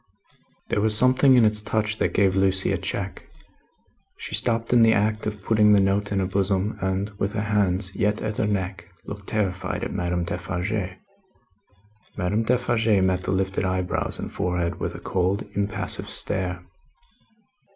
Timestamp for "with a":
14.79-14.99